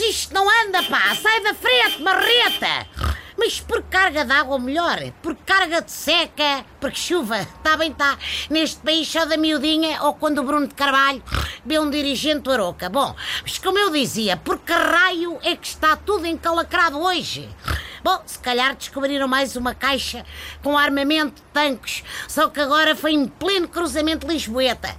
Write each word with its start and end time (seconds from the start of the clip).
isto 0.00 0.34
não 0.34 0.48
anda, 0.48 0.82
pá! 0.84 1.14
Sai 1.14 1.40
da 1.42 1.54
frente, 1.54 2.02
marreta! 2.02 2.86
Mas 3.38 3.60
por 3.60 3.82
carga 3.82 4.24
de 4.24 4.32
água, 4.32 4.58
melhor, 4.58 4.98
por 5.22 5.36
carga 5.36 5.82
de 5.82 5.90
seca, 5.90 6.64
porque 6.80 6.96
chuva, 6.96 7.40
está 7.40 7.76
bem, 7.78 7.90
está. 7.90 8.16
Neste 8.48 8.80
país 8.80 9.06
só 9.06 9.26
da 9.26 9.36
miudinha 9.36 10.02
ou 10.02 10.14
quando 10.14 10.38
o 10.38 10.42
Bruno 10.42 10.66
de 10.66 10.74
Carvalho 10.74 11.22
vê 11.64 11.78
um 11.78 11.90
dirigente 11.90 12.50
Aroca. 12.50 12.88
Bom, 12.88 13.14
mas 13.42 13.58
como 13.58 13.78
eu 13.78 13.90
dizia, 13.90 14.38
por 14.38 14.58
que 14.58 14.72
raio 14.72 15.38
é 15.42 15.54
que 15.54 15.66
está 15.66 15.96
tudo 15.96 16.26
encalacrado 16.26 16.98
hoje? 16.98 17.48
Bom, 18.02 18.22
se 18.24 18.38
calhar 18.38 18.74
descobriram 18.74 19.28
mais 19.28 19.56
uma 19.56 19.74
caixa 19.74 20.24
com 20.62 20.78
armamento 20.78 21.42
de 21.42 21.42
tanques, 21.52 22.04
só 22.26 22.48
que 22.48 22.60
agora 22.60 22.96
foi 22.96 23.12
em 23.12 23.26
pleno 23.26 23.68
cruzamento 23.68 24.26
Lisboeta. 24.26 24.96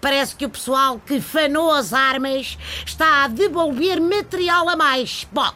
Parece 0.00 0.36
que 0.36 0.46
o 0.46 0.50
pessoal 0.50 1.00
que 1.04 1.20
fanou 1.20 1.72
as 1.72 1.92
armas 1.92 2.58
está 2.86 3.24
a 3.24 3.28
devolver 3.28 4.00
material 4.00 4.68
a 4.68 4.76
mais. 4.76 5.26
Bom, 5.32 5.52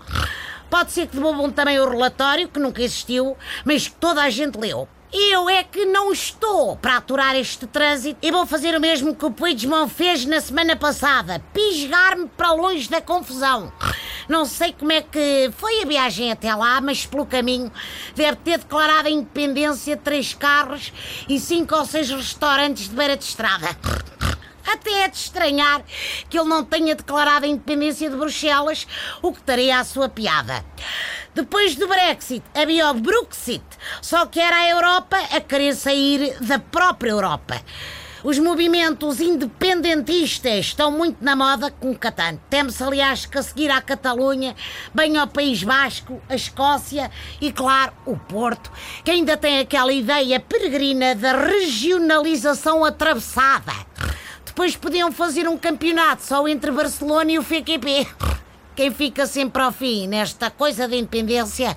Pode 0.73 0.91
ser 0.91 1.07
que 1.07 1.17
devolvam 1.17 1.51
também 1.51 1.79
o 1.79 1.87
relatório, 1.87 2.49
que 2.49 2.59
nunca 2.59 2.83
existiu, 2.83 3.37
mas 3.63 3.89
que 3.89 3.95
toda 3.97 4.23
a 4.23 4.31
gente 4.31 4.59
leu. 4.59 4.89
Eu 5.13 5.51
é 5.51 5.63
que 5.63 5.85
não 5.85 6.11
estou 6.11 6.75
para 6.79 6.97
aturar 6.97 7.37
este 7.37 7.67
trânsito 7.67 8.19
e 8.23 8.33
vou 8.33 8.47
fazer 8.47 8.75
o 8.75 8.81
mesmo 8.81 9.15
que 9.15 9.27
o 9.27 9.31
Puigdemont 9.31 9.93
fez 9.93 10.25
na 10.25 10.41
semana 10.41 10.75
passada: 10.75 11.45
pisgar-me 11.53 12.27
para 12.29 12.55
longe 12.55 12.89
da 12.89 13.03
confusão. 13.03 13.71
Não 14.27 14.47
sei 14.47 14.73
como 14.73 14.93
é 14.93 15.03
que 15.03 15.51
foi 15.59 15.83
a 15.83 15.87
viagem 15.87 16.33
até 16.33 16.55
lá, 16.55 16.81
mas 16.81 17.05
pelo 17.05 17.27
caminho 17.27 17.71
deve 18.15 18.37
ter 18.37 18.57
declarado 18.57 19.09
a 19.09 19.11
independência 19.11 19.95
de 19.95 20.03
três 20.03 20.33
carros 20.33 20.91
e 21.29 21.39
cinco 21.39 21.77
ou 21.77 21.85
seis 21.85 22.09
restaurantes 22.09 22.89
de 22.89 22.97
beira 22.97 23.15
de 23.15 23.25
estrada. 23.25 23.77
Até 24.73 25.03
é 25.03 25.09
de 25.09 25.17
estranhar 25.17 25.83
que 26.31 26.39
ele 26.39 26.49
não 26.49 26.65
tenha 26.65 26.95
declarado 26.95 27.45
a 27.45 27.49
independência 27.49 28.09
de 28.09 28.17
Bruxelas, 28.17 28.87
o 29.21 29.31
que 29.31 29.39
estaria 29.39 29.79
à 29.79 29.85
sua 29.85 30.09
piada. 30.09 30.65
Depois 31.35 31.75
do 31.77 31.87
Brexit 31.87 32.43
havia 32.55 32.91
o 32.91 32.95
Bruxit, 32.95 33.65
só 34.01 34.25
que 34.25 34.41
era 34.41 34.57
a 34.57 34.69
Europa 34.71 35.19
a 35.31 35.41
querer 35.41 35.75
sair 35.75 36.39
da 36.41 36.59
própria 36.59 37.11
Europa. 37.11 37.61
Os 38.25 38.39
movimentos 38.39 39.21
independentistas 39.21 40.67
estão 40.67 40.93
muito 40.93 41.23
na 41.23 41.35
moda 41.35 41.73
com 41.73 41.91
o 41.91 41.99
Catano. 41.99 42.41
Temos, 42.49 42.81
aliás, 42.81 43.27
que 43.27 43.37
a 43.37 43.43
seguir 43.43 43.69
à 43.69 43.81
Catalunha, 43.81 44.55
bem 44.95 45.19
ao 45.19 45.27
País 45.27 45.65
Basco, 45.65 46.23
a 46.29 46.35
Escócia 46.37 47.11
e, 47.41 47.53
claro, 47.53 47.93
o 48.07 48.17
Porto, 48.17 48.71
que 49.05 49.11
ainda 49.11 49.37
tem 49.37 49.59
aquela 49.59 49.93
ideia 49.93 50.39
peregrina 50.39 51.17
da 51.17 51.33
regionalização 51.37 52.85
atravessada. 52.85 53.73
Depois 54.53 54.77
podiam 54.77 55.11
fazer 55.11 55.49
um 55.49 55.57
campeonato 55.57 56.23
só 56.27 56.47
entre 56.47 56.71
Barcelona 56.71 57.33
e 57.33 57.39
o 57.39 57.43
FQP. 57.43 58.07
Quem 58.77 58.91
fica 58.91 59.27
sempre 59.27 59.63
ao 59.63 59.73
fim 59.73 60.07
nesta 60.07 60.51
coisa 60.51 60.87
de 60.87 60.95
independência 60.95 61.75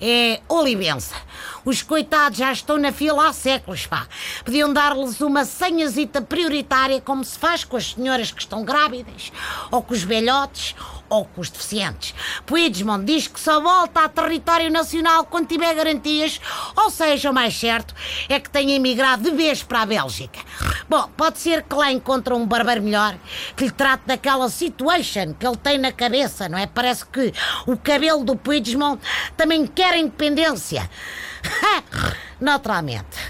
é 0.00 0.40
Olivença. 0.48 1.16
Os 1.64 1.82
coitados 1.82 2.38
já 2.38 2.52
estão 2.52 2.78
na 2.78 2.92
fila 2.92 3.26
há 3.26 3.32
séculos, 3.32 3.86
pá. 3.86 4.06
Podiam 4.44 4.72
dar-lhes 4.72 5.20
uma 5.20 5.44
senhazita 5.44 6.22
prioritária, 6.22 7.00
como 7.00 7.24
se 7.24 7.36
faz 7.36 7.64
com 7.64 7.76
as 7.76 7.90
senhoras 7.90 8.30
que 8.30 8.40
estão 8.40 8.64
grávidas, 8.64 9.32
ou 9.72 9.82
com 9.82 9.92
os 9.92 10.04
velhotes, 10.04 10.76
ou 11.08 11.24
com 11.24 11.40
os 11.40 11.50
deficientes. 11.50 12.14
Puigdemont 12.46 13.04
diz 13.04 13.26
que 13.26 13.40
só 13.40 13.60
volta 13.60 14.04
a 14.04 14.08
território 14.08 14.70
nacional 14.70 15.24
quando 15.24 15.48
tiver 15.48 15.74
garantias, 15.74 16.40
ou 16.76 16.88
seja, 16.88 17.30
o 17.32 17.34
mais 17.34 17.58
certo 17.58 17.94
é 18.28 18.38
que 18.38 18.48
tenha 18.48 18.76
emigrado 18.76 19.24
de 19.24 19.36
vez 19.36 19.62
para 19.64 19.82
a 19.82 19.86
Bélgica. 19.86 20.38
Bom, 20.88 21.08
pode 21.16 21.38
ser 21.38 21.62
que 21.62 21.74
lá 21.74 21.92
encontre 21.92 22.34
um 22.34 22.46
barbeiro 22.46 22.82
melhor 22.82 23.16
que 23.56 23.64
lhe 23.64 23.70
trate 23.70 24.04
daquela 24.06 24.48
situation 24.48 25.34
que 25.34 25.46
ele 25.46 25.56
tem 25.56 25.78
na 25.78 25.92
cabeça, 25.92 26.48
não 26.48 26.58
é? 26.58 26.66
Parece 26.66 27.06
que 27.06 27.32
o 27.66 27.76
cabelo 27.76 28.24
do 28.24 28.36
Puigdemont 28.36 29.00
também 29.36 29.66
quer 29.66 29.96
independência. 29.96 30.88
Naturalmente. 32.40 33.21